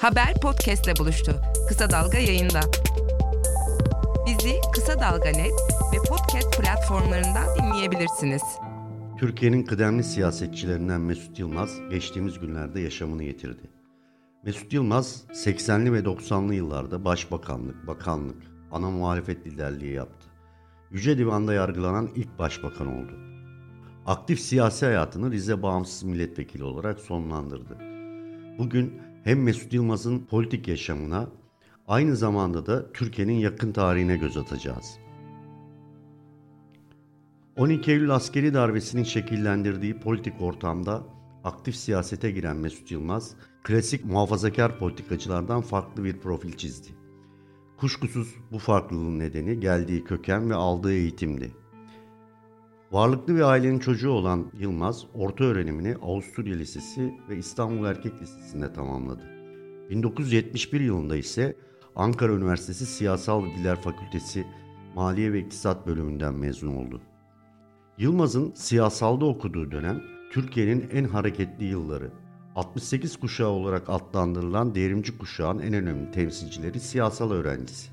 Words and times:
Haber 0.00 0.34
podcastle 0.42 0.96
buluştu. 0.98 1.32
Kısa 1.68 1.90
Dalga 1.90 2.18
yayında. 2.18 2.60
Bizi 4.26 4.54
Kısa 4.74 5.00
Dalga 5.00 5.28
Net 5.30 5.52
ve 5.92 5.96
podcast 6.08 6.60
platformlarından 6.60 7.46
dinleyebilirsiniz. 7.58 8.42
Türkiye'nin 9.18 9.62
kıdemli 9.62 10.04
siyasetçilerinden 10.04 11.00
Mesut 11.00 11.38
Yılmaz 11.38 11.70
geçtiğimiz 11.90 12.38
günlerde 12.38 12.80
yaşamını 12.80 13.24
yitirdi. 13.24 13.70
Mesut 14.44 14.72
Yılmaz 14.72 15.24
80'li 15.32 15.92
ve 15.92 15.98
90'lı 15.98 16.54
yıllarda 16.54 17.04
başbakanlık, 17.04 17.86
bakanlık, 17.86 18.42
ana 18.72 18.90
muhalefet 18.90 19.46
liderliği 19.46 19.92
yaptı. 19.92 20.26
Yüce 20.90 21.18
Divan'da 21.18 21.54
yargılanan 21.54 22.08
ilk 22.14 22.38
başbakan 22.38 22.86
oldu. 22.86 23.12
Aktif 24.06 24.40
siyasi 24.40 24.86
hayatını 24.86 25.32
Rize 25.32 25.62
Bağımsız 25.62 26.02
Milletvekili 26.02 26.64
olarak 26.64 27.00
sonlandırdı. 27.00 27.78
Bugün 28.58 29.05
hem 29.26 29.42
Mesut 29.42 29.72
Yılmaz'ın 29.72 30.18
politik 30.18 30.68
yaşamına 30.68 31.28
aynı 31.88 32.16
zamanda 32.16 32.66
da 32.66 32.92
Türkiye'nin 32.92 33.38
yakın 33.38 33.72
tarihine 33.72 34.16
göz 34.16 34.36
atacağız. 34.36 34.98
12 37.56 37.90
Eylül 37.90 38.10
askeri 38.10 38.54
darbesinin 38.54 39.02
şekillendirdiği 39.02 40.00
politik 40.00 40.34
ortamda 40.40 41.02
aktif 41.44 41.76
siyasete 41.76 42.30
giren 42.30 42.56
Mesut 42.56 42.90
Yılmaz, 42.90 43.34
klasik 43.62 44.04
muhafazakar 44.04 44.78
politikacılardan 44.78 45.60
farklı 45.60 46.04
bir 46.04 46.18
profil 46.18 46.52
çizdi. 46.52 46.88
Kuşkusuz 47.76 48.34
bu 48.52 48.58
farklılığın 48.58 49.18
nedeni 49.18 49.60
geldiği 49.60 50.04
köken 50.04 50.50
ve 50.50 50.54
aldığı 50.54 50.92
eğitimdi. 50.92 51.52
Varlıklı 52.92 53.36
bir 53.36 53.40
ailenin 53.40 53.78
çocuğu 53.78 54.10
olan 54.10 54.52
Yılmaz, 54.58 55.06
orta 55.14 55.44
öğrenimini 55.44 55.96
Avusturya 56.02 56.56
Lisesi 56.56 57.14
ve 57.28 57.36
İstanbul 57.36 57.84
Erkek 57.86 58.22
Lisesi'nde 58.22 58.72
tamamladı. 58.72 59.22
1971 59.90 60.80
yılında 60.80 61.16
ise 61.16 61.56
Ankara 61.96 62.32
Üniversitesi 62.32 62.86
Siyasal 62.86 63.44
Bilgiler 63.44 63.80
Fakültesi 63.80 64.46
Maliye 64.94 65.32
ve 65.32 65.40
İktisat 65.40 65.86
bölümünden 65.86 66.34
mezun 66.34 66.76
oldu. 66.76 67.00
Yılmaz'ın 67.98 68.52
siyasalda 68.54 69.24
okuduğu 69.24 69.70
dönem 69.70 70.02
Türkiye'nin 70.32 70.88
en 70.92 71.04
hareketli 71.04 71.64
yılları. 71.64 72.10
68 72.56 73.16
kuşağı 73.16 73.48
olarak 73.48 73.82
adlandırılan 73.88 74.74
devrimci 74.74 75.18
kuşağın 75.18 75.58
en 75.58 75.74
önemli 75.74 76.10
temsilcileri 76.10 76.80
siyasal 76.80 77.30
öğrencisi. 77.30 77.90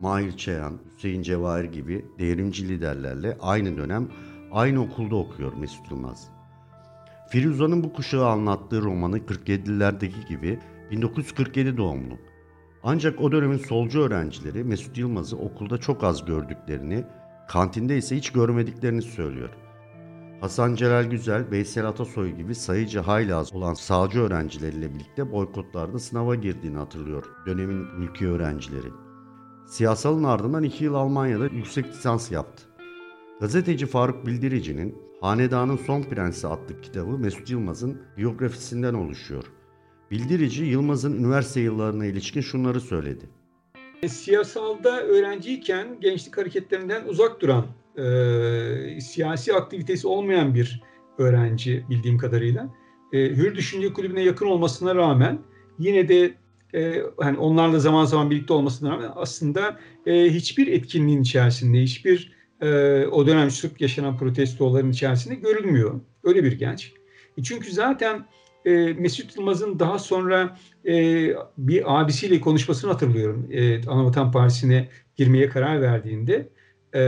Mahir 0.00 0.36
Çayan, 0.36 0.78
Hüseyin 0.96 1.22
Cevahir 1.22 1.64
gibi 1.64 2.04
devrimci 2.18 2.68
liderlerle 2.68 3.38
aynı 3.40 3.76
dönem 3.76 4.08
aynı 4.54 4.82
okulda 4.82 5.16
okuyor 5.16 5.52
Mesut 5.52 5.90
Yılmaz. 5.90 6.28
Firuza'nın 7.28 7.84
bu 7.84 7.92
kuşağı 7.92 8.28
anlattığı 8.28 8.82
romanı 8.82 9.18
47'lerdeki 9.18 10.28
gibi 10.28 10.58
1947 10.90 11.76
doğumlu. 11.76 12.18
Ancak 12.82 13.20
o 13.20 13.32
dönemin 13.32 13.58
solcu 13.58 14.00
öğrencileri 14.00 14.64
Mesut 14.64 14.98
Yılmaz'ı 14.98 15.36
okulda 15.36 15.78
çok 15.78 16.04
az 16.04 16.24
gördüklerini, 16.24 17.04
kantinde 17.48 17.96
ise 17.96 18.16
hiç 18.16 18.30
görmediklerini 18.30 19.02
söylüyor. 19.02 19.50
Hasan 20.40 20.74
Celal 20.74 21.04
Güzel, 21.04 21.50
Veysel 21.50 21.88
Atasoy 21.88 22.36
gibi 22.36 22.54
sayıca 22.54 23.06
hayli 23.06 23.34
az 23.34 23.54
olan 23.54 23.74
sağcı 23.74 24.20
öğrencileriyle 24.20 24.94
birlikte 24.94 25.32
boykotlarda 25.32 25.98
sınava 25.98 26.34
girdiğini 26.34 26.78
hatırlıyor 26.78 27.24
dönemin 27.46 27.86
ülke 27.98 28.26
öğrencileri. 28.26 28.88
Siyasalın 29.66 30.24
ardından 30.24 30.62
iki 30.62 30.84
yıl 30.84 30.94
Almanya'da 30.94 31.46
yüksek 31.46 31.86
lisans 31.86 32.32
yaptı. 32.32 32.73
Gazeteci 33.44 33.86
Faruk 33.86 34.26
Bildirici'nin 34.26 34.98
Hanedanın 35.20 35.76
Son 35.76 36.02
Prensi 36.02 36.46
adlı 36.46 36.80
kitabı 36.80 37.18
Mesut 37.18 37.50
Yılmaz'ın 37.50 38.02
biyografisinden 38.16 38.94
oluşuyor. 38.94 39.44
Bildirici 40.10 40.64
Yılmaz'ın 40.64 41.18
üniversite 41.18 41.60
yıllarına 41.60 42.06
ilişkin 42.06 42.40
şunları 42.40 42.80
söyledi. 42.80 43.24
Siyasalda 44.08 45.00
öğrenciyken 45.00 46.00
gençlik 46.00 46.38
hareketlerinden 46.38 47.04
uzak 47.08 47.40
duran, 47.40 47.66
e, 47.96 49.00
siyasi 49.00 49.54
aktivitesi 49.54 50.06
olmayan 50.06 50.54
bir 50.54 50.82
öğrenci 51.18 51.84
bildiğim 51.90 52.18
kadarıyla. 52.18 52.74
E, 53.12 53.18
Hür 53.18 53.54
Düşünce 53.54 53.92
Kulübü'ne 53.92 54.22
yakın 54.22 54.46
olmasına 54.46 54.94
rağmen 54.94 55.38
yine 55.78 56.08
de 56.08 56.34
e, 56.74 57.02
hani 57.20 57.38
onlarla 57.38 57.78
zaman 57.78 58.04
zaman 58.04 58.30
birlikte 58.30 58.52
olmasına 58.52 58.90
rağmen 58.90 59.10
aslında 59.14 59.78
e, 60.06 60.30
hiçbir 60.30 60.66
etkinliğin 60.66 61.22
içerisinde, 61.22 61.82
hiçbir 61.82 62.43
e, 62.60 62.68
o 63.06 63.26
dönem 63.26 63.50
sık 63.50 63.80
yaşanan 63.80 64.18
protestoların 64.18 64.90
içerisinde 64.90 65.34
görülmüyor. 65.34 66.00
Öyle 66.24 66.44
bir 66.44 66.52
genç. 66.52 66.92
E, 67.38 67.42
çünkü 67.42 67.72
zaten 67.72 68.26
e, 68.64 68.70
Mesut 68.92 69.36
Yılmaz'ın 69.36 69.78
daha 69.78 69.98
sonra 69.98 70.58
e, 70.86 70.94
bir 71.58 72.00
abisiyle 72.00 72.40
konuşmasını 72.40 72.90
hatırlıyorum. 72.90 73.48
E, 73.50 73.86
Anavatan 73.86 74.32
Partisi'ne 74.32 74.88
girmeye 75.16 75.48
karar 75.48 75.82
verdiğinde 75.82 76.48
e, 76.94 77.00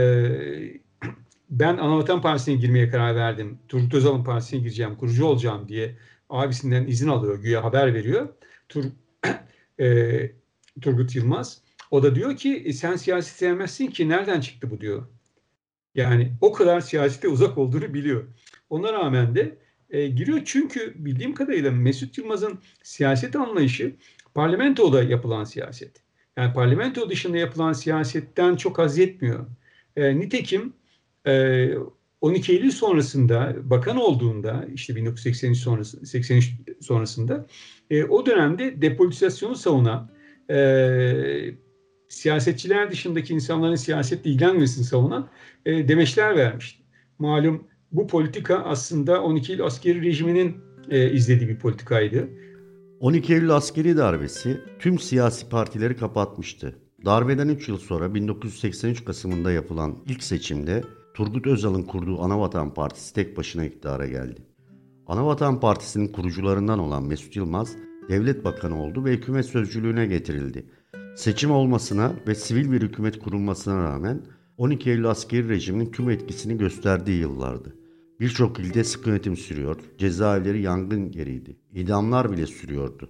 ben 1.49 1.77
Anavatan 1.77 2.21
Partisi'ne 2.21 2.55
girmeye 2.55 2.89
karar 2.89 3.15
verdim. 3.15 3.59
Turgut 3.67 3.93
Özal'ın 3.93 4.23
partisine 4.23 4.59
gireceğim, 4.59 4.95
kurucu 4.95 5.25
olacağım 5.25 5.67
diye 5.69 5.95
abisinden 6.29 6.87
izin 6.87 7.07
alıyor, 7.07 7.41
güya 7.41 7.63
haber 7.63 7.93
veriyor. 7.93 8.29
Tur, 8.69 8.85
e, 9.79 10.31
Turgut 10.81 11.15
Yılmaz. 11.15 11.61
O 11.91 12.03
da 12.03 12.15
diyor 12.15 12.35
ki 12.35 12.63
e, 12.65 12.73
sen 12.73 12.95
siyaset 12.95 13.35
sevmezsin 13.35 13.87
ki 13.87 14.09
nereden 14.09 14.41
çıktı 14.41 14.71
bu 14.71 14.81
diyor. 14.81 15.07
Yani 15.97 16.31
o 16.41 16.51
kadar 16.51 16.81
siyasete 16.81 17.27
uzak 17.27 17.57
olduğunu 17.57 17.93
biliyor. 17.93 18.23
Ona 18.69 18.93
rağmen 18.93 19.35
de 19.35 19.57
e, 19.89 20.07
giriyor 20.07 20.41
çünkü 20.45 20.93
bildiğim 20.95 21.33
kadarıyla 21.33 21.71
Mesut 21.71 22.17
Yılmaz'ın 22.17 22.59
siyaset 22.83 23.35
anlayışı 23.35 23.95
parlamentoda 24.33 25.03
yapılan 25.03 25.43
siyaset. 25.43 26.03
Yani 26.37 26.53
parlamento 26.53 27.09
dışında 27.09 27.37
yapılan 27.37 27.73
siyasetten 27.73 28.55
çok 28.55 28.77
haz 28.77 28.99
etmiyor. 28.99 29.47
E, 29.95 30.19
nitekim 30.19 30.73
e, 31.27 31.69
12 32.21 32.51
Eylül 32.51 32.71
sonrasında 32.71 33.55
bakan 33.63 33.97
olduğunda 33.97 34.67
işte 34.73 34.95
1983 34.95 35.57
sonrası 35.57 36.05
83 36.05 36.53
sonrasında 36.81 37.47
e, 37.89 38.03
o 38.03 38.25
dönemde 38.25 38.81
depolitizasyonu 38.81 39.55
savunan 39.55 40.11
e, 40.49 40.57
siyasetçiler 42.09 42.91
dışındaki 42.91 43.33
insanların 43.33 43.75
siyasetle 43.75 44.29
ilgilenmesini 44.29 44.85
savunan 44.85 45.29
e, 45.65 45.87
demeçler 45.87 46.35
vermişti. 46.35 46.83
Malum 47.19 47.63
bu 47.91 48.07
politika 48.07 48.57
aslında 48.57 49.23
12 49.23 49.51
Eylül 49.51 49.65
askeri 49.65 50.01
rejiminin 50.01 50.57
e, 50.89 51.11
izlediği 51.11 51.49
bir 51.49 51.59
politikaydı. 51.59 52.29
12 52.99 53.33
Eylül 53.33 53.51
askeri 53.51 53.97
darbesi 53.97 54.61
tüm 54.79 54.99
siyasi 54.99 55.49
partileri 55.49 55.95
kapatmıştı. 55.95 56.75
Darbeden 57.05 57.47
3 57.47 57.69
yıl 57.69 57.77
sonra 57.77 58.13
1983 58.13 59.05
Kasım'ında 59.05 59.51
yapılan 59.51 59.97
ilk 60.05 60.23
seçimde 60.23 60.83
Turgut 61.13 61.47
Özal'ın 61.47 61.83
kurduğu 61.83 62.21
Anavatan 62.21 62.73
Partisi 62.73 63.13
tek 63.13 63.37
başına 63.37 63.65
iktidara 63.65 64.07
geldi. 64.07 64.41
Anavatan 65.07 65.59
Partisi'nin 65.59 66.07
kurucularından 66.07 66.79
olan 66.79 67.03
Mesut 67.03 67.35
Yılmaz 67.35 67.75
devlet 68.09 68.45
bakanı 68.45 68.83
oldu 68.83 69.05
ve 69.05 69.11
hükümet 69.11 69.45
sözcülüğüne 69.45 70.05
getirildi. 70.05 70.65
Seçim 71.17 71.51
olmasına 71.51 72.13
ve 72.27 72.35
sivil 72.35 72.71
bir 72.71 72.81
hükümet 72.81 73.19
kurulmasına 73.19 73.83
rağmen 73.83 74.21
12 74.57 74.89
Eylül 74.89 75.05
askeri 75.05 75.49
rejiminin 75.49 75.91
tüm 75.91 76.09
etkisini 76.09 76.57
gösterdiği 76.57 77.19
yıllardı. 77.19 77.75
Birçok 78.19 78.59
ilde 78.59 78.83
sıkı 78.83 79.09
yönetim 79.09 79.37
sürüyor, 79.37 79.79
cezaevleri 79.97 80.61
yangın 80.61 81.11
yeriydi, 81.11 81.57
idamlar 81.73 82.31
bile 82.31 82.47
sürüyordu. 82.47 83.09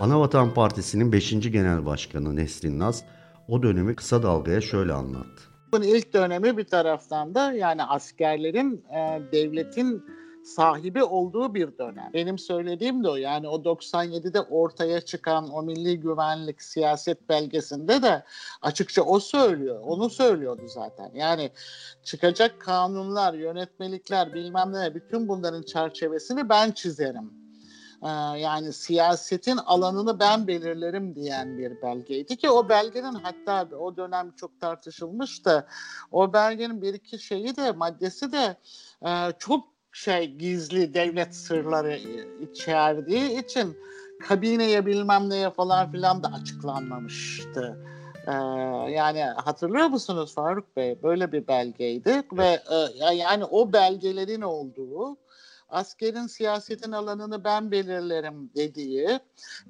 Anavatan 0.00 0.54
Partisi'nin 0.54 1.12
5. 1.12 1.30
Genel 1.30 1.86
Başkanı 1.86 2.36
Nesrin 2.36 2.78
Naz 2.78 3.04
o 3.48 3.62
dönemi 3.62 3.96
kısa 3.96 4.22
dalgaya 4.22 4.60
şöyle 4.60 4.92
anlattı. 4.92 5.42
Bunun 5.72 5.84
ilk 5.84 6.12
dönemi 6.12 6.56
bir 6.56 6.64
taraftan 6.64 7.34
da 7.34 7.52
yani 7.52 7.82
askerlerin 7.84 8.84
e, 8.90 9.22
devletin 9.32 10.04
sahibi 10.44 11.04
olduğu 11.04 11.54
bir 11.54 11.78
dönem. 11.78 12.10
Benim 12.14 12.38
söylediğim 12.38 13.04
de 13.04 13.08
o. 13.08 13.16
Yani 13.16 13.48
o 13.48 13.56
97'de 13.56 14.40
ortaya 14.40 15.00
çıkan 15.00 15.50
o 15.50 15.62
milli 15.62 16.00
güvenlik 16.00 16.62
siyaset 16.62 17.28
belgesinde 17.28 18.02
de 18.02 18.24
açıkça 18.62 19.02
o 19.02 19.20
söylüyor. 19.20 19.80
Onu 19.84 20.10
söylüyordu 20.10 20.62
zaten. 20.66 21.10
Yani 21.14 21.50
çıkacak 22.02 22.60
kanunlar, 22.60 23.34
yönetmelikler 23.34 24.34
bilmem 24.34 24.72
ne 24.72 24.94
bütün 24.94 25.28
bunların 25.28 25.62
çerçevesini 25.62 26.48
ben 26.48 26.70
çizerim 26.70 27.44
yani 28.38 28.72
siyasetin 28.72 29.56
alanını 29.56 30.20
ben 30.20 30.46
belirlerim 30.46 31.14
diyen 31.14 31.58
bir 31.58 31.82
belgeydi 31.82 32.36
ki 32.36 32.50
o 32.50 32.68
belgenin 32.68 33.14
hatta 33.14 33.76
o 33.76 33.96
dönem 33.96 34.32
çok 34.36 34.60
tartışılmış 34.60 35.44
da 35.44 35.66
o 36.12 36.32
belgenin 36.32 36.82
bir 36.82 36.94
iki 36.94 37.18
şeyi 37.18 37.56
de 37.56 37.72
maddesi 37.72 38.32
de 38.32 38.56
çok 39.38 39.73
şey 39.94 40.30
gizli 40.30 40.94
devlet 40.94 41.34
sırları 41.34 41.98
içerdiği 42.40 43.44
için 43.44 43.78
kabineye 44.22 44.86
bilmem 44.86 45.30
neye 45.30 45.50
falan 45.50 45.92
filan 45.92 46.22
da 46.22 46.32
açıklanmamıştı. 46.32 47.78
Ee, 48.26 48.32
yani 48.92 49.22
hatırlıyor 49.22 49.86
musunuz 49.86 50.34
Faruk 50.34 50.76
Bey? 50.76 51.02
Böyle 51.02 51.32
bir 51.32 51.46
belgeydi 51.46 52.22
ve 52.32 52.62
e, 52.70 53.14
yani 53.14 53.44
o 53.44 53.72
belgelerin 53.72 54.42
olduğu 54.42 55.16
askerin 55.68 56.26
siyasetin 56.26 56.92
alanını 56.92 57.44
ben 57.44 57.70
belirlerim 57.70 58.50
dediği 58.56 59.20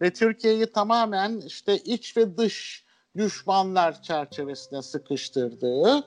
ve 0.00 0.12
Türkiye'yi 0.12 0.66
tamamen 0.72 1.40
işte 1.46 1.76
iç 1.76 2.16
ve 2.16 2.36
dış 2.36 2.84
düşmanlar 3.16 4.02
çerçevesinde 4.02 4.82
sıkıştırdığı 4.82 5.98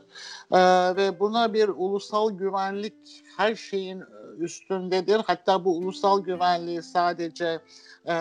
e, 0.52 0.60
ve 0.96 1.20
buna 1.20 1.54
bir 1.54 1.68
ulusal 1.68 2.32
güvenlik 2.32 3.24
her 3.38 3.56
şeyin 3.56 4.04
üstündedir. 4.38 5.22
Hatta 5.28 5.66
bu 5.66 5.78
ulusal 5.78 6.24
güvenliği 6.24 6.84
sadece 6.84 7.60
e, 8.06 8.14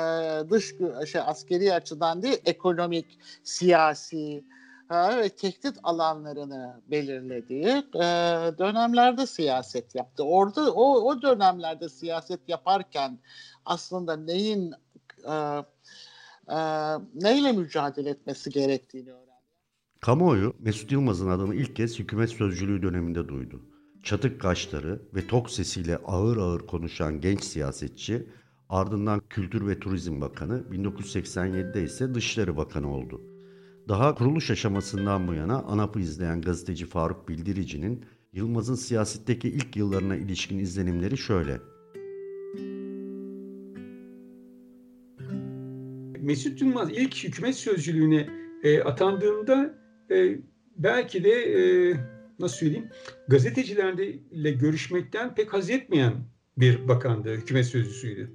dış 0.51 0.75
şey 1.13 1.21
askeri 1.21 1.73
açıdan 1.73 2.23
değil, 2.23 2.39
ekonomik, 2.45 3.19
siyasi 3.43 4.45
e, 4.91 5.19
ve 5.19 5.29
tehdit 5.29 5.79
alanlarını 5.83 6.81
belirlediği 6.91 7.69
e, 7.95 8.05
dönemlerde 8.59 9.27
siyaset 9.27 9.95
yaptı. 9.95 10.23
Orada 10.23 10.73
o, 10.73 11.11
o 11.11 11.23
dönemlerde 11.23 11.89
siyaset 11.89 12.41
yaparken 12.49 13.19
aslında 13.65 14.17
neyin 14.17 14.73
e, 15.25 15.35
e, 16.49 16.59
neyle 17.15 17.53
mücadele 17.53 18.11
etmesi 18.11 18.51
gerektiğini 18.51 19.13
öğrendi. 19.13 19.27
Kamuoyu 20.01 20.57
Mesut 20.59 20.93
Yılmaz'ın 20.93 21.31
adını 21.31 21.55
ilk 21.55 21.77
kez 21.77 21.99
hükümet 21.99 22.31
sözcülüğü 22.31 22.83
döneminde 22.83 23.29
duydu. 23.29 23.76
Çatık 24.07 24.41
kaşları 24.41 25.03
ve 25.15 25.27
tok 25.27 25.51
sesiyle 25.51 25.97
ağır 25.97 26.37
ağır 26.37 26.67
konuşan 26.67 27.21
genç 27.21 27.45
siyasetçi 27.45 28.27
ardından 28.69 29.23
Kültür 29.31 29.67
ve 29.67 29.81
Turizm 29.81 30.21
Bakanı, 30.21 30.65
1987'de 30.73 31.83
ise 31.83 32.15
Dışişleri 32.15 32.57
Bakanı 32.57 32.95
oldu. 32.95 33.21
Daha 33.89 34.15
kuruluş 34.15 34.51
aşamasından 34.51 35.29
bu 35.29 35.35
yana 35.35 35.63
ANAP'ı 35.63 36.01
izleyen 36.01 36.41
gazeteci 36.41 36.87
Faruk 36.87 37.29
Bildirici'nin 37.29 38.05
Yılmaz'ın 38.33 38.75
siyasetteki 38.75 39.49
ilk 39.49 39.77
yıllarına 39.77 40.17
ilişkin 40.17 40.59
izlenimleri 40.59 41.19
şöyle. 41.19 41.61
Mesut 46.21 46.61
Yılmaz 46.61 46.91
ilk 46.91 47.25
hükümet 47.25 47.55
sözcülüğüne 47.55 48.29
e, 48.63 48.81
atandığında 48.81 49.75
e, 50.11 50.39
belki 50.77 51.25
de 51.25 51.31
e, 51.31 51.97
nasıl 52.39 52.57
söyleyeyim 52.57 52.89
gazetecilerle 53.29 54.51
görüşmekten 54.51 55.35
pek 55.35 55.53
haz 55.53 55.71
etmeyen 55.71 56.15
bir 56.59 56.89
bakandı, 56.89 57.35
hükümet 57.35 57.67
sözcüsüydü. 57.67 58.31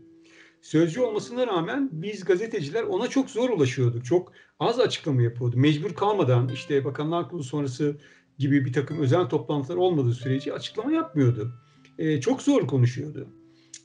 Sözcü 0.62 1.02
olmasına 1.02 1.48
rağmen 1.48 1.90
biz 1.92 2.24
gazeteciler 2.24 2.84
ona 2.84 3.08
çok 3.08 3.30
zor 3.30 3.50
ulaşıyorduk. 3.50 4.06
Çok 4.06 4.34
az 4.60 4.80
açıklama 4.80 5.22
yapıyordu. 5.22 5.58
Mecbur 5.58 5.94
kalmadan 5.96 6.50
işte 6.50 6.86
Bakanlar 6.86 7.30
Kurulu 7.30 7.44
sonrası 7.44 7.98
gibi 8.38 8.66
bir 8.66 8.74
takım 8.74 9.00
özel 9.00 9.26
toplantılar 9.26 9.78
olmadığı 9.78 10.14
sürece 10.14 10.54
açıklama 10.54 10.92
yapmıyordu. 10.92 11.54
E, 11.98 12.22
çok 12.22 12.42
zor 12.42 12.68
konuşuyordu. 12.68 13.28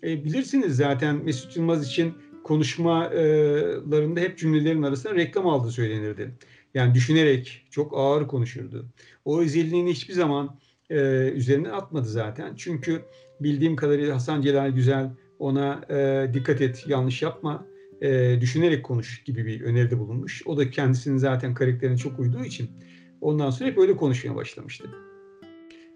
E, 0.03 0.25
bilirsiniz 0.25 0.77
zaten 0.77 1.25
Mesut 1.25 1.57
Yılmaz 1.57 1.87
için 1.89 2.15
konuşmalarında 2.45 4.21
hep 4.21 4.39
cümlelerin 4.39 4.83
arasında 4.83 5.15
reklam 5.15 5.47
aldığı 5.47 5.71
söylenirdi. 5.71 6.39
Yani 6.77 6.95
düşünerek 6.95 7.67
çok 7.71 7.99
ağır 7.99 8.27
konuşurdu. 8.27 8.87
O 9.25 9.41
özelliğini 9.41 9.91
hiçbir 9.91 10.15
zaman 10.15 10.59
e, 10.91 10.97
üzerine 11.35 11.71
atmadı 11.71 12.09
zaten. 12.09 12.55
Çünkü 12.57 13.03
bildiğim 13.41 13.77
kadarıyla 13.77 14.15
Hasan 14.15 14.43
Celal 14.43 14.71
Güzel 14.71 15.11
ona 15.39 15.81
e, 15.91 16.31
dikkat 16.35 16.61
et, 16.61 16.85
yanlış 16.89 17.23
yapma, 17.23 17.67
e, 18.03 18.41
düşünerek 18.41 18.85
konuş 18.85 19.25
gibi 19.25 19.47
bir 19.47 19.61
öneride 19.61 19.99
bulunmuş. 19.99 20.43
O 20.47 20.57
da 20.57 20.71
kendisinin 20.71 21.17
zaten 21.17 21.55
karakterine 21.55 21.97
çok 21.97 22.19
uyduğu 22.19 22.45
için 22.45 22.71
ondan 23.21 23.51
sonra 23.51 23.71
hep 23.71 23.79
öyle 23.79 23.97
konuşmaya 23.97 24.37
başlamıştı. 24.37 24.85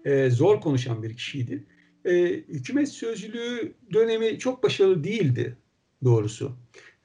E, 0.05 0.29
zor 0.29 0.61
konuşan 0.61 1.03
bir 1.03 1.15
kişiydi. 1.15 1.65
E, 2.05 2.13
hükümet 2.47 2.89
sözcülüğü 2.89 3.73
dönemi 3.93 4.39
çok 4.39 4.63
başarılı 4.63 5.03
değildi 5.03 5.57
doğrusu. 6.03 6.51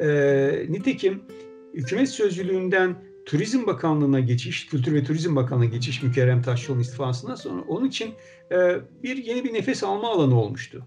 E, 0.00 0.08
nitekim 0.69 1.22
hükümet 1.75 2.08
sözcülüğünden 2.08 3.06
Turizm 3.26 3.67
Bakanlığı'na 3.67 4.20
geçiş, 4.20 4.67
Kültür 4.67 4.94
ve 4.94 5.05
Turizm 5.05 5.37
Bakanlığı'na 5.37 5.67
geçiş 5.67 6.02
Mükerrem 6.02 6.43
Taşyol'un 6.43 6.81
istifasından 6.81 7.34
sonra 7.34 7.62
onun 7.62 7.88
için 7.88 8.14
e, 8.52 8.76
bir 9.02 9.17
yeni 9.17 9.44
bir 9.44 9.55
nefes 9.55 9.82
alma 9.82 10.08
alanı 10.08 10.40
olmuştu. 10.40 10.87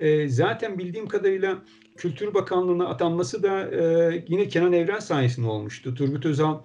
E, 0.00 0.28
zaten 0.28 0.78
bildiğim 0.78 1.08
kadarıyla 1.08 1.62
Kültür 1.96 2.34
Bakanlığı'na 2.34 2.88
atanması 2.88 3.42
da 3.42 3.70
e, 3.70 4.24
yine 4.28 4.48
Kenan 4.48 4.72
Evren 4.72 4.98
sayesinde 4.98 5.46
olmuştu. 5.46 5.94
Turgut 5.94 6.26
Özal 6.26 6.60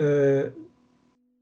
e, 0.00 0.04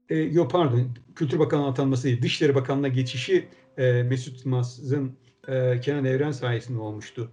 e, 0.09 0.15
yok 0.15 0.51
pardon 0.51 0.87
Kültür 1.15 1.39
Bakanlığı'na 1.39 1.69
atanması 1.69 2.03
değil, 2.03 2.21
Dışişleri 2.21 2.55
Bakanlığı'na 2.55 2.87
geçişi 2.87 3.47
e, 3.77 4.03
Mesut 4.03 4.45
Yılmaz'ın 4.45 5.11
e, 5.47 5.79
Kenan 5.81 6.05
Evren 6.05 6.31
sayesinde 6.31 6.79
olmuştu. 6.79 7.31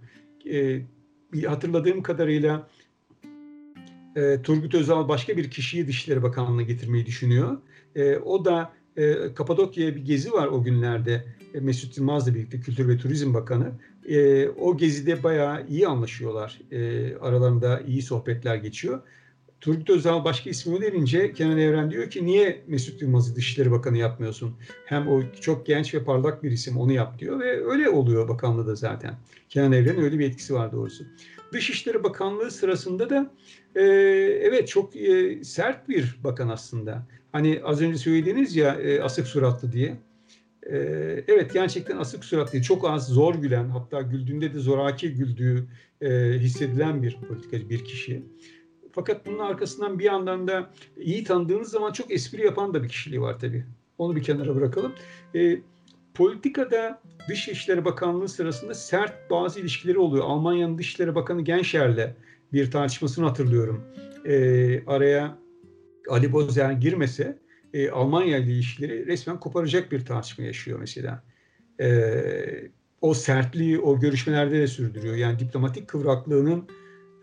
E, 0.52 0.80
hatırladığım 1.46 2.02
kadarıyla 2.02 2.68
e, 4.16 4.42
Turgut 4.42 4.74
Özal 4.74 5.08
başka 5.08 5.36
bir 5.36 5.50
kişiyi 5.50 5.86
Dışişleri 5.86 6.22
Bakanlığı'na 6.22 6.62
getirmeyi 6.62 7.06
düşünüyor. 7.06 7.56
E, 7.94 8.16
o 8.16 8.44
da 8.44 8.72
e, 8.96 9.34
Kapadokya'ya 9.34 9.96
bir 9.96 10.04
gezi 10.04 10.32
var 10.32 10.46
o 10.46 10.62
günlerde. 10.62 11.24
E, 11.54 11.60
Mesut 11.60 11.98
Yılmaz'la 11.98 12.34
birlikte 12.34 12.60
Kültür 12.60 12.88
ve 12.88 12.98
Turizm 12.98 13.34
Bakanı. 13.34 13.72
E, 14.08 14.48
o 14.48 14.76
gezide 14.76 15.22
bayağı 15.22 15.66
iyi 15.68 15.86
anlaşıyorlar. 15.86 16.60
E, 16.70 17.14
aralarında 17.16 17.80
iyi 17.80 18.02
sohbetler 18.02 18.56
geçiyor. 18.56 19.02
Turgut 19.60 19.90
Özal 19.90 20.24
başka 20.24 20.50
ismi 20.50 20.76
önerince 20.76 21.32
Kenan 21.32 21.58
Evren 21.58 21.90
diyor 21.90 22.10
ki 22.10 22.26
niye 22.26 22.62
Mesut 22.66 23.02
Yılmaz'ı 23.02 23.36
Dışişleri 23.36 23.70
Bakanı 23.70 23.98
yapmıyorsun? 23.98 24.56
Hem 24.84 25.08
o 25.08 25.22
çok 25.40 25.66
genç 25.66 25.94
ve 25.94 26.04
parlak 26.04 26.42
bir 26.42 26.50
isim 26.50 26.76
onu 26.76 26.92
yap 26.92 27.18
diyor 27.18 27.40
ve 27.40 27.64
öyle 27.64 27.88
oluyor 27.88 28.28
bakanlığı 28.28 28.66
da 28.66 28.74
zaten. 28.74 29.14
Kenan 29.48 29.72
Evren'in 29.72 30.02
öyle 30.02 30.18
bir 30.18 30.28
etkisi 30.28 30.54
var 30.54 30.72
doğrusu. 30.72 31.04
Dışişleri 31.52 32.04
Bakanlığı 32.04 32.50
sırasında 32.50 33.10
da 33.10 33.30
e, 33.74 33.82
evet 34.42 34.68
çok 34.68 34.96
e, 34.96 35.44
sert 35.44 35.88
bir 35.88 36.16
bakan 36.24 36.48
aslında. 36.48 37.06
Hani 37.32 37.60
az 37.64 37.82
önce 37.82 37.98
söylediğiniz 37.98 38.56
ya 38.56 38.74
e, 38.74 39.00
asık 39.00 39.26
suratlı 39.26 39.72
diye. 39.72 39.96
E, 40.70 40.76
evet 41.28 41.52
gerçekten 41.52 41.96
asık 41.96 42.24
suratlı, 42.24 42.62
çok 42.62 42.90
az 42.90 43.08
zor 43.08 43.34
gülen 43.34 43.68
hatta 43.68 44.02
güldüğünde 44.02 44.54
de 44.54 44.58
zoraki 44.58 45.14
güldüğü 45.14 45.66
e, 46.00 46.08
hissedilen 46.38 47.02
bir 47.02 47.16
politikacı, 47.28 47.70
bir 47.70 47.84
kişi. 47.84 48.22
Fakat 48.96 49.26
bunun 49.26 49.38
arkasından 49.38 49.98
bir 49.98 50.04
yandan 50.04 50.48
da 50.48 50.70
iyi 50.96 51.24
tanıdığınız 51.24 51.70
zaman 51.70 51.92
çok 51.92 52.10
espri 52.10 52.44
yapan 52.44 52.74
da 52.74 52.82
bir 52.82 52.88
kişiliği 52.88 53.20
var 53.20 53.38
tabii. 53.38 53.64
Onu 53.98 54.16
bir 54.16 54.22
kenara 54.22 54.56
bırakalım. 54.56 54.92
E, 55.34 55.58
politikada 56.14 57.02
Dışişleri 57.28 57.84
Bakanlığı 57.84 58.28
sırasında 58.28 58.74
sert 58.74 59.30
bazı 59.30 59.60
ilişkileri 59.60 59.98
oluyor. 59.98 60.24
Almanya'nın 60.24 60.78
Dışişleri 60.78 61.14
Bakanı 61.14 61.42
Genscher'le 61.42 62.14
bir 62.52 62.70
tartışmasını 62.70 63.26
hatırlıyorum. 63.26 63.84
E, 64.24 64.86
araya 64.86 65.38
Ali 66.08 66.32
Bozer 66.32 66.72
girmese 66.72 67.38
e, 67.74 67.90
Almanya 67.90 68.38
ile 68.38 68.52
ilişkileri 68.52 69.06
resmen 69.06 69.40
koparacak 69.40 69.92
bir 69.92 70.04
tartışma 70.04 70.44
yaşıyor 70.44 70.78
mesela. 70.78 71.22
E, 71.80 71.88
o 73.00 73.14
sertliği 73.14 73.78
o 73.78 74.00
görüşmelerde 74.00 74.60
de 74.60 74.66
sürdürüyor. 74.66 75.14
Yani 75.14 75.38
diplomatik 75.38 75.88
kıvraklığının 75.88 76.68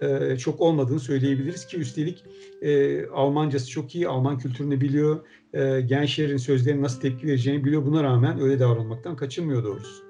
e, 0.02 0.38
çok 0.38 0.62
olmadığını 0.62 1.00
söyleyebiliriz 1.00 1.68
ki 1.68 1.78
üstelik 1.78 2.24
e, 2.62 3.06
Almancası 3.08 3.70
çok 3.70 3.96
iyi, 3.96 4.08
Alman 4.08 4.38
kültürünü 4.38 4.82
biliyor, 4.82 5.20
e, 5.54 5.82
Genscher'in 5.82 6.38
sözlerine 6.38 6.82
nasıl 6.82 7.02
tepki 7.02 7.28
vereceğini 7.28 7.66
biliyor. 7.66 7.86
Buna 7.86 8.04
rağmen 8.04 8.42
öyle 8.42 8.60
davranmaktan 8.60 9.16
kaçınmıyor 9.16 9.64
doğrusu. 9.64 10.04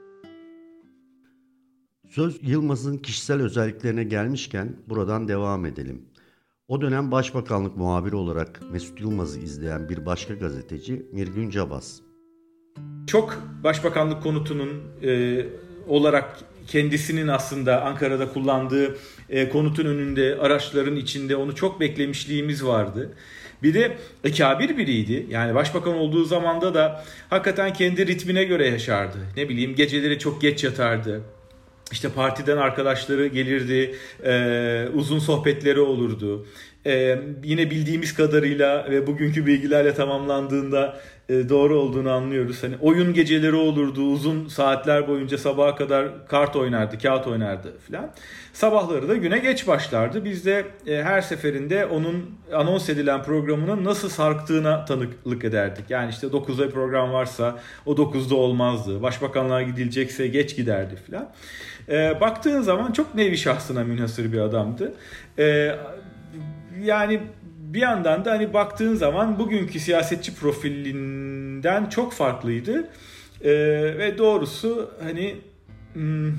Söz 2.09 2.39
Yılmaz'ın 2.41 2.97
kişisel 2.97 3.41
özelliklerine 3.41 4.03
gelmişken 4.03 4.75
buradan 4.89 5.27
devam 5.27 5.65
edelim. 5.65 6.01
O 6.67 6.81
dönem 6.81 7.11
Başbakanlık 7.11 7.77
muhabiri 7.77 8.15
olarak 8.15 8.61
Mesut 8.71 9.01
Yılmaz'ı 9.01 9.39
izleyen 9.39 9.89
bir 9.89 10.05
başka 10.05 10.33
gazeteci 10.33 11.05
Mirgün 11.11 11.49
Cabas. 11.49 11.99
Çok 13.07 13.43
Başbakanlık 13.63 14.23
konutunun 14.23 14.83
e, 15.03 15.45
olarak 15.87 16.39
kendisinin 16.67 17.27
aslında 17.27 17.81
Ankara'da 17.81 18.29
kullandığı 18.29 18.97
e, 19.29 19.49
konutun 19.49 19.85
önünde, 19.85 20.37
araçların 20.39 20.95
içinde 20.95 21.35
onu 21.35 21.55
çok 21.55 21.79
beklemişliğimiz 21.79 22.65
vardı. 22.65 23.13
Bir 23.63 23.73
de 23.73 23.97
kabir 24.37 24.77
biriydi. 24.77 25.25
Yani 25.29 25.55
başbakan 25.55 25.93
olduğu 25.93 26.25
zamanda 26.25 26.73
da 26.73 27.03
hakikaten 27.29 27.73
kendi 27.73 28.07
ritmine 28.07 28.43
göre 28.43 28.67
yaşardı. 28.67 29.17
Ne 29.37 29.49
bileyim 29.49 29.75
geceleri 29.75 30.19
çok 30.19 30.41
geç 30.41 30.63
yatardı. 30.63 31.21
İşte 31.91 32.09
partiden 32.09 32.57
arkadaşları 32.57 33.27
gelirdi, 33.27 33.95
e, 34.23 34.87
uzun 34.93 35.19
sohbetleri 35.19 35.79
olurdu. 35.79 36.45
E, 36.85 37.19
yine 37.43 37.71
bildiğimiz 37.71 38.13
kadarıyla 38.13 38.87
ve 38.91 39.07
bugünkü 39.07 39.45
bilgilerle 39.45 39.93
tamamlandığında 39.93 40.99
e, 41.12 41.12
doğru 41.29 41.79
olduğunu 41.79 42.11
anlıyoruz. 42.11 42.63
Hani 42.63 42.75
oyun 42.81 43.13
geceleri 43.13 43.55
olurdu, 43.55 44.01
uzun 44.01 44.47
saatler 44.47 45.07
boyunca 45.07 45.37
sabaha 45.37 45.75
kadar 45.75 46.27
kart 46.27 46.55
oynardı, 46.55 46.97
kağıt 46.97 47.27
oynardı 47.27 47.73
falan. 47.89 48.11
Sabahları 48.53 49.09
da 49.09 49.15
güne 49.15 49.39
geç 49.39 49.67
başlardı. 49.67 50.25
Biz 50.25 50.45
de 50.45 50.65
e, 50.87 51.03
her 51.03 51.21
seferinde 51.21 51.85
onun 51.85 52.39
anons 52.53 52.89
edilen 52.89 53.23
programının 53.23 53.85
nasıl 53.85 54.09
sarktığına 54.09 54.85
tanıklık 54.85 55.43
ederdik. 55.43 55.85
Yani 55.89 56.09
işte 56.09 56.27
9'da 56.27 56.69
program 56.69 57.13
varsa 57.13 57.59
o 57.85 57.91
9'da 57.91 58.35
olmazdı. 58.35 59.01
Başbakanlığa 59.01 59.61
gidilecekse 59.61 60.27
geç 60.27 60.55
giderdi 60.55 60.95
falan. 60.95 61.29
E, 61.89 62.21
baktığın 62.21 62.61
zaman 62.61 62.91
çok 62.91 63.15
nevi 63.15 63.37
şahsına 63.37 63.83
münhasır 63.83 64.33
bir 64.33 64.39
adamdı. 64.39 64.93
E, 65.39 65.75
yani 66.83 67.21
bir 67.73 67.79
yandan 67.79 68.25
da 68.25 68.31
hani 68.31 68.53
baktığın 68.53 68.95
zaman 68.95 69.39
bugünkü 69.39 69.79
siyasetçi 69.79 70.35
profilinden 70.35 71.89
çok 71.89 72.13
farklıydı. 72.13 72.89
Ee, 73.41 73.51
ve 73.97 74.17
doğrusu 74.17 74.91
hani 75.03 75.35
hmm, 75.93 76.31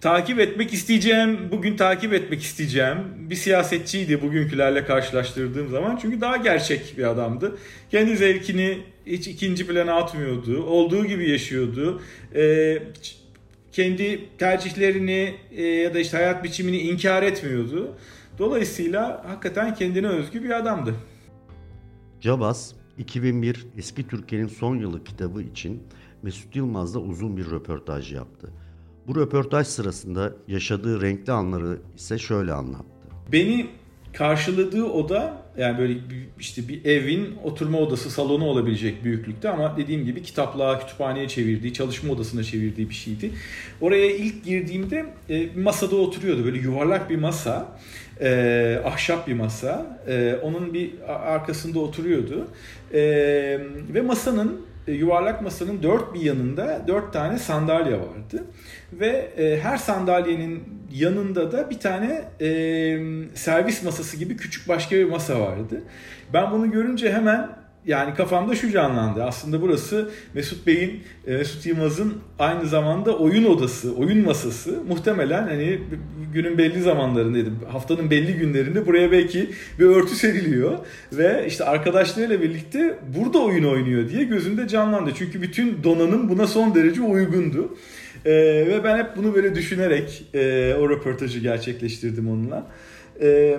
takip 0.00 0.40
etmek 0.40 0.72
isteyeceğim, 0.72 1.38
bugün 1.50 1.76
takip 1.76 2.12
etmek 2.12 2.42
isteyeceğim 2.42 2.98
bir 3.16 3.34
siyasetçiydi 3.34 4.22
bugünkülerle 4.22 4.84
karşılaştırdığım 4.84 5.68
zaman. 5.68 5.98
Çünkü 6.02 6.20
daha 6.20 6.36
gerçek 6.36 6.98
bir 6.98 7.04
adamdı. 7.04 7.58
Kendi 7.90 8.16
zevkini 8.16 8.78
hiç 9.06 9.28
ikinci 9.28 9.66
plana 9.66 9.94
atmıyordu. 9.94 10.62
Olduğu 10.62 11.06
gibi 11.06 11.30
yaşıyordu. 11.30 12.02
Ee, 12.34 12.78
kendi 13.72 14.20
tercihlerini 14.38 15.34
e, 15.56 15.62
ya 15.62 15.94
da 15.94 15.98
işte 15.98 16.16
hayat 16.16 16.44
biçimini 16.44 16.78
inkar 16.78 17.22
etmiyordu. 17.22 17.96
Dolayısıyla 18.38 19.24
hakikaten 19.28 19.74
kendine 19.74 20.06
özgü 20.06 20.44
bir 20.44 20.50
adamdı. 20.50 20.94
Cabas 22.20 22.72
2001 22.98 23.66
Eski 23.78 24.08
Türkiye'nin 24.08 24.48
son 24.48 24.76
yılı 24.76 25.04
kitabı 25.04 25.42
için 25.42 25.82
Mesut 26.22 26.56
Yılmaz'la 26.56 27.00
uzun 27.00 27.36
bir 27.36 27.50
röportaj 27.50 28.12
yaptı. 28.12 28.50
Bu 29.06 29.16
röportaj 29.16 29.66
sırasında 29.66 30.32
yaşadığı 30.48 31.02
renkli 31.02 31.32
anları 31.32 31.78
ise 31.96 32.18
şöyle 32.18 32.52
anlattı. 32.52 32.84
Beni 33.32 33.66
karşıladığı 34.12 34.84
oda 34.84 35.42
yani 35.58 35.78
böyle 35.78 35.98
işte 36.40 36.68
bir 36.68 36.84
evin 36.84 37.34
oturma 37.44 37.78
odası 37.78 38.10
salonu 38.10 38.44
olabilecek 38.44 39.04
büyüklükte 39.04 39.48
ama 39.48 39.76
dediğim 39.76 40.04
gibi 40.04 40.22
kitaplığa, 40.22 40.78
kütüphaneye 40.78 41.28
çevirdiği, 41.28 41.72
çalışma 41.72 42.12
odasına 42.12 42.42
çevirdiği 42.42 42.88
bir 42.88 42.94
şeydi. 42.94 43.30
Oraya 43.80 44.16
ilk 44.16 44.44
girdiğimde 44.44 45.06
e, 45.28 45.48
masada 45.60 45.96
oturuyordu 45.96 46.44
böyle 46.44 46.58
yuvarlak 46.58 47.10
bir 47.10 47.18
masa 47.18 47.78
e, 48.20 48.80
ahşap 48.84 49.26
bir 49.26 49.34
masa. 49.34 49.98
E, 50.08 50.34
onun 50.42 50.74
bir 50.74 50.94
arkasında 51.08 51.78
oturuyordu. 51.78 52.48
E, 52.92 53.00
ve 53.94 54.00
masanın 54.00 54.66
e, 54.88 54.92
yuvarlak 54.92 55.42
masanın 55.42 55.82
dört 55.82 56.14
bir 56.14 56.20
yanında 56.20 56.84
dört 56.88 57.12
tane 57.12 57.38
sandalye 57.38 57.92
vardı. 57.92 58.44
Ve 58.92 59.30
e, 59.36 59.60
her 59.60 59.76
sandalyenin 59.76 60.64
yanında 60.92 61.52
da 61.52 61.70
bir 61.70 61.78
tane 61.78 62.24
e, 62.40 62.48
servis 63.34 63.82
masası 63.82 64.16
gibi 64.16 64.36
küçük 64.36 64.68
başka 64.68 64.96
bir 64.96 65.04
masa 65.04 65.40
vardı. 65.40 65.82
Ben 66.32 66.50
bunu 66.50 66.70
görünce 66.70 67.12
hemen 67.12 67.48
yani 67.88 68.14
kafamda 68.14 68.54
şu 68.54 68.70
canlandı. 68.70 69.24
Aslında 69.24 69.62
burası 69.62 70.10
Mesut 70.34 70.66
Bey'in, 70.66 71.02
e, 71.26 71.36
Mesut 71.36 71.66
Yılmaz'ın 71.66 72.14
aynı 72.38 72.66
zamanda 72.66 73.18
oyun 73.18 73.44
odası, 73.44 73.94
oyun 73.94 74.24
masası. 74.24 74.82
Muhtemelen 74.88 75.42
hani 75.42 75.78
günün 76.34 76.58
belli 76.58 76.82
zamanlarında, 76.82 77.38
haftanın 77.72 78.10
belli 78.10 78.34
günlerinde 78.34 78.86
buraya 78.86 79.12
belki 79.12 79.50
bir 79.78 79.84
örtü 79.84 80.14
seriliyor. 80.14 80.78
Ve 81.12 81.44
işte 81.48 81.64
arkadaşlarıyla 81.64 82.42
birlikte 82.42 82.98
burada 83.16 83.38
oyun 83.38 83.64
oynuyor 83.64 84.08
diye 84.08 84.24
gözünde 84.24 84.68
canlandı. 84.68 85.10
Çünkü 85.18 85.42
bütün 85.42 85.84
donanım 85.84 86.28
buna 86.28 86.46
son 86.46 86.74
derece 86.74 87.02
uygundu. 87.02 87.76
Ee, 88.24 88.30
ve 88.68 88.84
ben 88.84 88.98
hep 88.98 89.16
bunu 89.16 89.34
böyle 89.34 89.54
düşünerek 89.54 90.24
e, 90.34 90.74
o 90.80 90.90
röportajı 90.90 91.38
gerçekleştirdim 91.38 92.28
onunla. 92.30 92.66
Ee, 93.20 93.58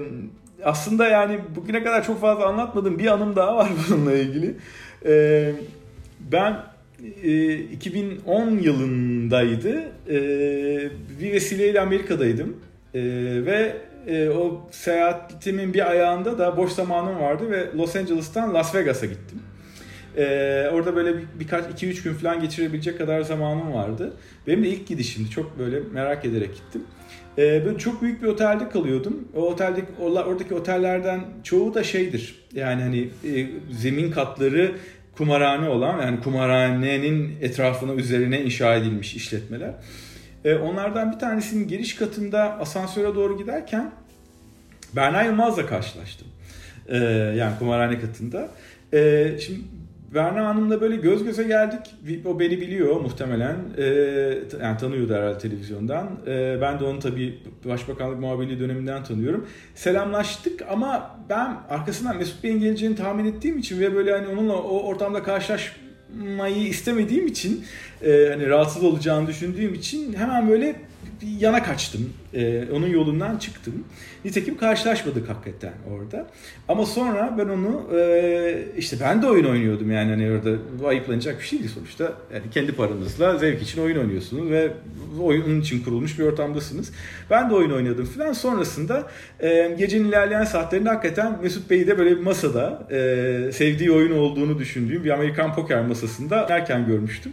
aslında 0.64 1.08
yani 1.08 1.40
bugüne 1.56 1.84
kadar 1.84 2.06
çok 2.06 2.22
fazla 2.22 2.46
anlatmadığım 2.46 3.00
bir 3.00 3.08
anım 3.08 3.36
daha 3.36 3.56
var 3.56 3.70
bununla 3.90 4.14
ilgili. 4.14 4.56
Ee, 5.06 5.52
ben 6.20 6.64
e, 7.24 7.54
2010 7.54 8.50
yılındaydı. 8.50 9.82
E, 10.10 10.20
bir 11.22 11.34
vesileyle 11.34 11.82
Amerika'daydım. 11.82 12.58
E, 12.94 13.02
ve 13.46 13.78
e, 14.08 14.30
o 14.30 14.68
seyahatimin 14.72 15.74
bir 15.74 15.90
ayağında 15.90 16.38
da 16.38 16.58
boş 16.58 16.72
zamanım 16.72 17.20
vardı 17.20 17.52
ve 17.52 17.68
Los 17.78 17.96
Angeles'tan 17.96 18.54
Las 18.54 18.76
Vegas'a 18.76 19.06
gittim. 19.06 19.40
Ee, 20.18 20.70
orada 20.74 20.96
böyle 20.96 21.18
bir, 21.18 21.24
birkaç 21.40 21.84
2-3 21.84 22.04
gün 22.04 22.14
falan 22.14 22.42
geçirebilecek 22.42 22.98
kadar 22.98 23.22
zamanım 23.22 23.74
vardı. 23.74 24.14
Benim 24.48 24.64
de 24.64 24.68
ilk 24.68 24.88
gidişimdi. 24.88 25.30
Çok 25.30 25.60
böyle 25.60 25.80
merak 25.94 26.26
ederek 26.26 26.56
gittim. 26.56 26.84
Ee, 27.38 27.66
ben 27.66 27.76
çok 27.76 28.02
büyük 28.02 28.22
bir 28.22 28.28
otelde 28.28 28.70
kalıyordum. 28.70 29.28
O 29.36 29.42
oteldeki 29.42 29.88
oradaki 30.02 30.54
otellerden 30.54 31.22
çoğu 31.44 31.74
da 31.74 31.84
şeydir. 31.84 32.36
Yani 32.54 32.82
hani 32.82 33.10
e, 33.36 33.48
zemin 33.72 34.12
katları 34.12 34.76
kumarhane 35.18 35.70
olan 35.70 36.02
yani 36.02 36.20
kumarhanenin 36.20 37.36
etrafına 37.42 37.94
üzerine 37.94 38.42
inşa 38.44 38.76
edilmiş 38.76 39.16
işletmeler. 39.16 39.74
E, 40.46 40.56
onlardan 40.56 41.12
bir 41.12 41.20
tanesinin 41.20 41.68
giriş 41.68 41.96
katında 41.96 42.60
asansöre 42.60 43.16
doğru 43.16 43.38
giderken 43.38 43.92
Berna 44.96 45.24
Yılmaz'la 45.24 45.66
karşılaştım. 45.66 46.28
E, 46.88 46.98
yani 47.38 47.60
kumarhane 47.60 48.00
katında. 48.00 48.50
E, 48.94 49.32
şimdi 49.40 49.60
Berna 50.14 50.46
Hanım'la 50.46 50.82
böyle 50.82 50.96
göz 50.96 51.24
göze 51.24 51.44
geldik. 51.44 51.80
O 52.26 52.40
beni 52.40 52.62
biliyor 52.62 53.02
muhtemelen. 53.02 53.56
Ee, 53.78 53.84
yani 54.62 54.78
tanıyordu 54.78 55.14
herhalde 55.14 55.38
televizyondan. 55.38 56.10
Ee, 56.28 56.58
ben 56.62 56.80
de 56.80 56.84
onu 56.84 57.00
tabii 57.00 57.40
Başbakanlık 57.66 58.20
muhabirliği 58.20 58.60
döneminden 58.60 59.04
tanıyorum. 59.04 59.48
Selamlaştık 59.76 60.62
ama 60.70 61.20
ben 61.30 61.58
arkasından 61.70 62.18
Mesut 62.18 62.44
Bey'in 62.44 62.60
geleceğini 62.60 62.96
tahmin 62.96 63.26
ettiğim 63.26 63.58
için 63.58 63.80
ve 63.80 63.96
böyle 63.96 64.12
hani 64.12 64.28
onunla 64.28 64.54
o 64.54 64.80
ortamda 64.80 65.24
karşılaşmayı 65.24 66.68
istemediğim 66.68 67.28
için 67.28 67.66
e, 68.04 68.30
hani 68.30 68.50
rahatsız 68.50 68.84
olacağını 68.84 69.28
düşündüğüm 69.28 69.74
için 69.74 70.14
hemen 70.14 70.50
böyle 70.50 70.76
bir 71.22 71.42
yana 71.42 71.64
kaçtım. 71.64 72.14
Ee, 72.34 72.64
onun 72.74 72.88
yolundan 72.88 73.38
çıktım. 73.38 73.84
Nitekim 74.26 74.58
karşılaşmadık 74.58 75.30
hakikaten 75.30 75.74
orada. 75.92 76.28
Ama 76.68 76.86
sonra 76.86 77.36
ben 77.38 77.46
onu 77.46 77.98
e, 77.98 78.66
işte 78.78 78.98
ben 79.02 79.22
de 79.22 79.28
oyun 79.28 79.46
oynuyordum 79.46 79.92
yani 79.92 80.10
hani 80.10 80.32
orada 80.32 80.58
ayıplanacak 80.88 81.40
bir 81.40 81.46
şeydi 81.46 81.70
sonuçta. 81.70 82.14
Yani 82.34 82.44
kendi 82.52 82.72
paranızla 82.72 83.38
zevk 83.38 83.62
için 83.62 83.82
oyun 83.82 83.98
oynuyorsunuz 83.98 84.52
ve 84.52 84.72
oyunun 85.22 85.62
için 85.62 85.84
kurulmuş 85.84 86.20
bir 86.20 86.24
ortamdasınız. 86.24 86.92
Ben 87.30 87.50
de 87.50 87.56
oyun 87.56 87.72
oynadım 87.72 88.06
falan. 88.06 88.34
Sonrasında 88.34 89.08
e, 89.40 89.76
gecenin 89.78 90.06
ilerleyen 90.06 90.44
saatlerinde 90.44 90.90
hakikaten 90.90 91.40
Mesut 91.44 91.70
Bey'i 91.70 91.88
de 91.88 91.98
böyle 91.98 92.12
bir 92.12 92.24
masada 92.24 92.88
e, 92.92 93.52
sevdiği 93.52 93.92
oyun 93.92 94.18
olduğunu 94.18 94.60
düşündüğüm 94.60 95.04
bir 95.04 95.10
Amerikan 95.10 95.56
poker 95.56 95.86
masasında 95.86 96.48
erken 96.50 96.86
görmüştüm. 96.86 97.32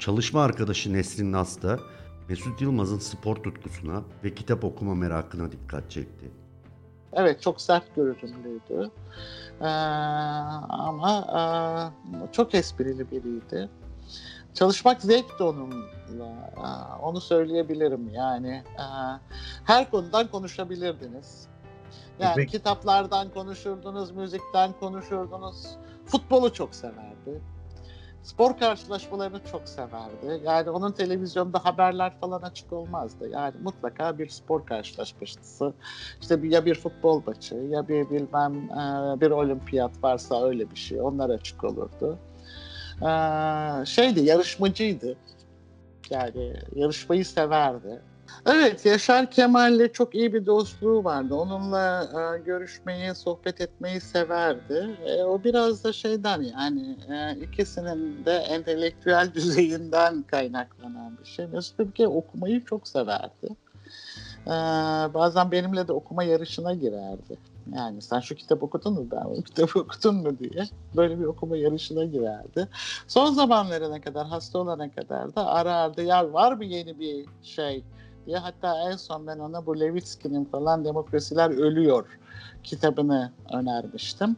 Çalışma 0.00 0.42
arkadaşı 0.42 0.92
Nesrin 0.92 1.32
Nas 1.32 1.62
da 1.62 1.78
Mesut 2.28 2.60
Yılmaz'ın 2.60 2.98
spor 2.98 3.36
tutkusuna 3.36 4.02
ve 4.24 4.34
kitap 4.34 4.64
okuma 4.64 4.94
merakına 4.94 5.52
dikkat 5.52 5.90
çekti. 5.90 6.30
Evet 7.12 7.42
çok 7.42 7.60
sert 7.60 7.96
görünümlüydü. 7.96 8.90
Ee, 9.60 9.64
ama 10.68 11.26
e, 12.22 12.32
çok 12.32 12.54
esprili 12.54 13.10
biriydi. 13.10 13.68
Çalışmak 14.54 15.02
zevkti 15.02 15.42
onunla. 15.42 15.86
Ee, 16.56 17.02
onu 17.02 17.20
söyleyebilirim 17.20 18.08
yani. 18.08 18.64
E, 18.78 18.84
her 19.64 19.90
konudan 19.90 20.26
konuşabilirdiniz. 20.26 21.48
Yani 22.18 22.34
Peki. 22.36 22.52
kitaplardan 22.52 23.30
konuşurdunuz, 23.30 24.10
müzikten 24.10 24.72
konuşurdunuz. 24.80 25.66
Futbolu 26.06 26.52
çok 26.52 26.74
severdi 26.74 27.40
spor 28.22 28.58
karşılaşmalarını 28.58 29.40
çok 29.52 29.68
severdi. 29.68 30.42
Yani 30.44 30.70
onun 30.70 30.92
televizyonda 30.92 31.64
haberler 31.64 32.12
falan 32.20 32.42
açık 32.42 32.72
olmazdı. 32.72 33.28
Yani 33.28 33.54
mutlaka 33.62 34.18
bir 34.18 34.28
spor 34.28 34.66
karşılaşması, 34.66 35.72
işte 36.20 36.40
ya 36.42 36.66
bir 36.66 36.74
futbol 36.74 37.22
maçı 37.26 37.54
ya 37.54 37.88
bir 37.88 38.10
bilmem 38.10 38.54
e, 38.54 39.20
bir 39.20 39.30
olimpiyat 39.30 40.04
varsa 40.04 40.44
öyle 40.44 40.70
bir 40.70 40.76
şey 40.76 41.00
onlar 41.00 41.30
açık 41.30 41.64
olurdu. 41.64 42.18
E, 43.02 43.10
şeydi 43.86 44.20
yarışmacıydı. 44.20 45.16
Yani 46.10 46.56
yarışmayı 46.74 47.26
severdi. 47.26 48.00
Evet, 48.46 48.86
Yaşar 48.86 49.30
Kemal'le 49.30 49.92
çok 49.92 50.14
iyi 50.14 50.34
bir 50.34 50.46
dostluğu 50.46 51.04
vardı. 51.04 51.34
Onunla 51.34 52.02
e, 52.04 52.38
görüşmeyi, 52.38 53.14
sohbet 53.14 53.60
etmeyi 53.60 54.00
severdi. 54.00 54.98
E, 55.06 55.22
o 55.24 55.44
biraz 55.44 55.84
da 55.84 55.92
şeyden 55.92 56.42
yani 56.42 56.96
e, 57.10 57.36
ikisinin 57.44 58.24
de 58.24 58.32
entelektüel 58.32 59.30
düzeyinden 59.34 60.22
kaynaklanan 60.22 61.18
bir 61.20 61.28
şey. 61.28 61.46
Mesut 61.46 61.94
kere 61.94 62.08
okumayı 62.08 62.64
çok 62.64 62.88
severdi. 62.88 63.48
E, 64.46 64.50
bazen 65.14 65.50
benimle 65.50 65.88
de 65.88 65.92
okuma 65.92 66.24
yarışına 66.24 66.74
girerdi. 66.74 67.38
Yani 67.76 68.02
sen 68.02 68.20
şu 68.20 68.34
kitap 68.34 68.62
okudun 68.62 68.94
mu 68.94 69.08
ben 69.10 69.24
bu 69.24 69.42
kitabı 69.42 69.80
okudun 69.80 70.16
mu 70.16 70.38
diye 70.38 70.64
böyle 70.96 71.20
bir 71.20 71.24
okuma 71.24 71.56
yarışına 71.56 72.04
girerdi. 72.04 72.68
Son 73.08 73.32
zamanlarına 73.34 74.00
kadar 74.00 74.26
hasta 74.26 74.58
olana 74.58 74.90
kadar 74.90 75.34
da 75.34 75.46
arardı 75.46 76.02
ya 76.02 76.32
var 76.32 76.52
mı 76.52 76.64
yeni 76.64 76.98
bir 76.98 77.26
şey 77.42 77.84
diye. 78.26 78.36
Hatta 78.36 78.90
en 78.90 78.96
son 78.96 79.26
ben 79.26 79.38
ona 79.38 79.66
bu 79.66 79.80
Levitsky'nin 79.80 80.44
falan 80.44 80.84
Demokrasiler 80.84 81.50
Ölüyor 81.50 82.18
kitabını 82.64 83.32
önermiştim. 83.52 84.36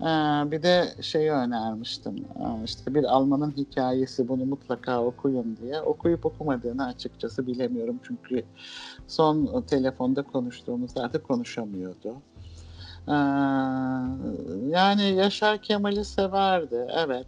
Ee, 0.00 0.04
bir 0.50 0.62
de 0.62 0.88
şeyi 1.00 1.30
önermiştim. 1.30 2.16
Ee, 2.16 2.64
işte 2.64 2.94
bir 2.94 3.04
Almanın 3.04 3.50
hikayesi 3.50 4.28
bunu 4.28 4.44
mutlaka 4.44 5.02
okuyun 5.04 5.56
diye. 5.62 5.80
Okuyup 5.80 6.26
okumadığını 6.26 6.86
açıkçası 6.86 7.46
bilemiyorum. 7.46 8.00
Çünkü 8.02 8.44
son 9.06 9.62
telefonda 9.62 10.22
konuştuğumuzda 10.22 11.22
konuşamıyordu. 11.22 12.14
Ee, 13.08 13.12
yani 14.68 15.14
Yaşar 15.14 15.58
Kemal'i 15.58 16.04
severdi. 16.04 16.86
Evet. 16.96 17.26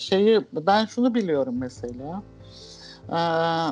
Şeyi 0.00 0.40
ben 0.52 0.84
şunu 0.84 1.14
biliyorum 1.14 1.54
mesela. 1.58 2.22
Ee, 3.08 3.14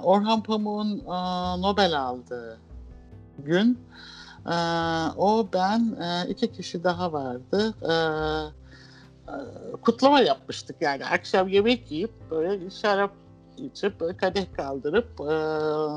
Orhan 0.03 0.43
Pamuk'un 0.43 0.99
e, 0.99 1.17
Nobel 1.63 2.01
aldığı 2.01 2.59
gün 3.39 3.79
ee, 4.47 4.53
o 5.17 5.49
ben 5.53 5.97
e, 6.03 6.29
iki 6.29 6.53
kişi 6.53 6.85
daha 6.85 7.13
vardı. 7.13 7.75
E, 7.83 7.97
kutlama 9.83 10.21
yapmıştık 10.21 10.77
yani 10.81 11.07
akşam 11.07 11.49
yemek 11.49 11.91
yiyip 11.93 12.11
böyle 12.31 12.71
şarap 12.71 13.11
içip 13.57 14.19
kadeh 14.21 14.45
kaldırıp 14.57 15.21
e, 15.21 15.25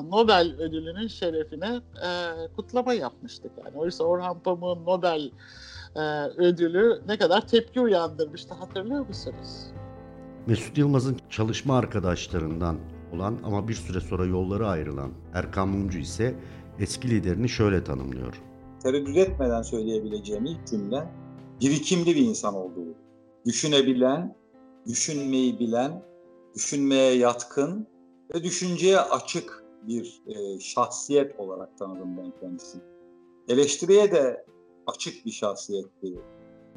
Nobel 0.09 0.55
ödülünün 0.59 1.07
şerefine 1.07 1.81
e, 2.05 2.09
kutlama 2.55 2.93
yapmıştık 2.93 3.51
yani. 3.65 3.77
Oysa 3.77 4.03
Orhan 4.03 4.39
Pamuk'un 4.39 4.85
Nobel 4.85 5.31
e, 5.95 6.01
ödülü 6.37 7.01
ne 7.07 7.17
kadar 7.17 7.47
tepki 7.47 7.79
uyandırmıştı 7.79 8.53
hatırlıyor 8.53 9.07
musunuz? 9.07 9.67
Mesut 10.47 10.77
Yılmaz'ın 10.77 11.17
çalışma 11.29 11.77
arkadaşlarından 11.77 12.77
olan 13.13 13.39
ama 13.43 13.67
bir 13.67 13.73
süre 13.73 13.99
sonra 13.99 14.25
yolları 14.25 14.67
ayrılan 14.67 15.11
Erkan 15.33 15.69
Mumcu 15.69 15.99
ise 15.99 16.35
eski 16.79 17.09
liderini 17.09 17.49
şöyle 17.49 17.83
tanımlıyor. 17.83 18.41
Tereddüt 18.83 19.17
etmeden 19.17 19.61
söyleyebileceğim 19.61 20.45
ilk 20.45 20.67
cümle 20.67 21.09
birikimli 21.61 22.05
bir 22.05 22.15
insan 22.15 22.55
olduğu. 22.55 22.95
Düşünebilen, 23.45 24.35
düşünmeyi 24.87 25.59
bilen, 25.59 26.03
düşünmeye 26.55 27.13
yatkın 27.13 27.87
ve 28.35 28.43
düşünceye 28.43 28.99
açık 28.99 29.63
bir 29.87 30.23
e, 30.27 30.59
şahsiyet 30.59 31.39
olarak 31.39 31.77
tanıdım 31.77 32.17
ben 32.17 32.33
kendisini. 32.39 32.81
Eleştiriye 33.49 34.11
de 34.11 34.45
açık 34.87 35.25
bir 35.25 35.31
şahsiyetti. 35.31 36.13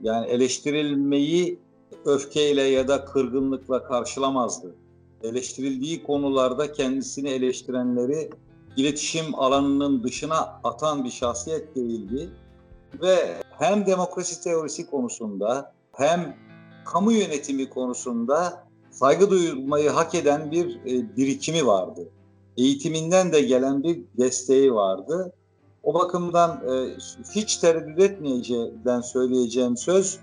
Yani 0.02 0.26
eleştirilmeyi 0.26 1.58
öfkeyle 2.04 2.62
ya 2.62 2.88
da 2.88 3.04
kırgınlıkla 3.04 3.84
karşılamazdı. 3.84 4.74
Eleştirildiği 5.22 6.02
konularda 6.02 6.72
kendisini 6.72 7.28
eleştirenleri 7.28 8.30
iletişim 8.76 9.34
alanının 9.34 10.02
dışına 10.02 10.60
atan 10.64 11.04
bir 11.04 11.10
şahsiyet 11.10 11.76
değildi. 11.76 12.30
Ve 13.02 13.42
hem 13.50 13.86
demokrasi 13.86 14.42
teorisi 14.42 14.86
konusunda 14.90 15.72
hem 15.92 16.36
kamu 16.84 17.12
yönetimi 17.12 17.70
konusunda 17.70 18.66
saygı 18.90 19.30
duyulmayı 19.30 19.90
hak 19.90 20.14
eden 20.14 20.50
bir 20.50 20.76
e, 20.76 21.16
birikimi 21.16 21.66
vardı. 21.66 22.08
Eğitiminden 22.56 23.32
de 23.32 23.40
gelen 23.40 23.82
bir 23.82 24.00
desteği 24.18 24.74
vardı. 24.74 25.32
O 25.82 25.94
bakımdan 25.94 26.50
e, 26.50 26.96
hiç 27.34 27.56
tereddüt 27.56 28.00
etmeyeceğinden 28.00 29.00
söyleyeceğim 29.00 29.76
söz 29.76 30.18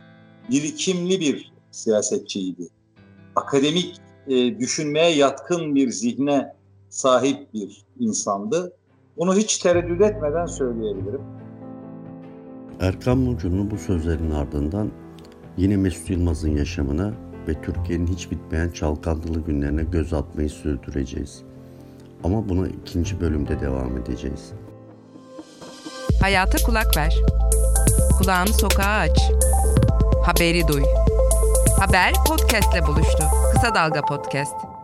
birikimli 0.50 1.20
bir 1.20 1.54
siyasetçiydi. 1.72 2.68
Akademik 3.36 4.02
e, 4.28 4.60
düşünmeye 4.60 5.16
yatkın 5.16 5.76
bir 5.76 5.90
zihne 5.90 6.54
sahip 6.90 7.54
bir 7.54 7.86
insandı. 8.00 8.74
Bunu 9.18 9.36
hiç 9.36 9.58
tereddüt 9.58 10.02
etmeden 10.02 10.46
söyleyebilirim. 10.46 11.22
Erkan 12.80 13.18
Mumcu'nun 13.18 13.72
bu 13.72 13.78
sözlerin 13.78 14.32
ardından 14.32 14.92
yine 15.58 15.78
Mesut 15.78 16.10
Yılmaz'ın 16.10 16.58
yaşamına 16.58 17.14
ve 17.48 17.62
Türkiye'nin 17.62 18.08
hiç 18.08 18.32
bitmeyen 18.32 18.70
çalkantılı 18.70 19.40
günlerine 19.40 19.84
göz 19.84 20.14
atmayı 20.14 20.50
sürdüreceğiz. 20.50 21.42
Ama 22.24 22.50
buna 22.50 22.68
ikinci 22.68 23.22
bölümde 23.22 23.60
devam 23.60 23.98
edeceğiz. 23.98 24.52
Hayata 26.22 26.58
kulak 26.66 26.98
ver. 26.98 27.16
Kulağını 28.18 28.54
sokağa 28.54 29.00
aç. 29.00 29.32
Haberi 30.24 30.68
duy. 30.68 30.84
Haber 31.80 32.14
podcastle 32.28 32.88
buluştu. 32.88 33.24
Kısa 33.66 33.76
Dalga 33.76 34.02
Podcast. 34.02 34.75